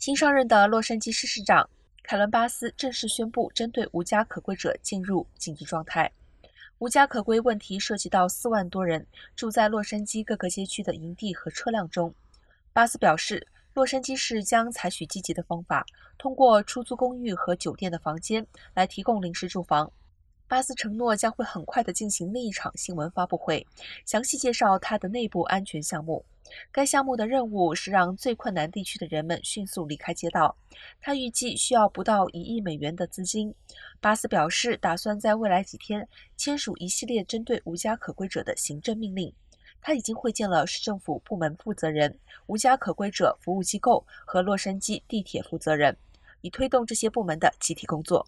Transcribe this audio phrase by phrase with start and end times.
[0.00, 1.68] 新上任的洛杉矶市市长
[2.02, 6.10] 凯伦·巴斯正式宣布，针对无家可归者进入紧急状态。
[6.78, 12.14] 无家可归问题涉及到四万多人住在洛杉矶各个街区的营地和车辆中。
[12.72, 15.84] 巴斯表示，洛杉矶市将采取积极的方法，
[16.16, 19.92] 通过出租公寓和酒店的房间来提供临时住房。
[20.50, 23.64] 巴斯承诺将会很快地进行另一场新闻发布会，
[24.04, 26.24] 详细介绍他的内部安全项目。
[26.72, 30.56] 该项目的任务是让最困难地区的人们迅速离开街道。
[31.00, 33.54] 他预计需要不到一亿美元的资金。
[34.00, 39.32] 巴斯表示，打算在未来几天签署一系列针对无家可归者的行政命令。
[39.80, 45.96] 他已经会见了市政府部门负责人、无家可归者服务机构和洛杉矶地铁负责人，
[46.40, 48.26] 以推动这些部门的集体工作。